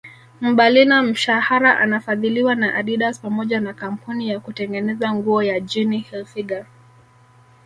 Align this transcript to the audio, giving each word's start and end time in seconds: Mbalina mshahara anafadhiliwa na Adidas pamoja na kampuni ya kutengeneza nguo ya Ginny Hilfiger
Mbalina 0.41 1.03
mshahara 1.03 1.79
anafadhiliwa 1.79 2.55
na 2.55 2.75
Adidas 2.75 3.19
pamoja 3.21 3.59
na 3.59 3.73
kampuni 3.73 4.29
ya 4.29 4.39
kutengeneza 4.39 5.13
nguo 5.13 5.43
ya 5.43 5.59
Ginny 5.59 5.97
Hilfiger 5.99 6.65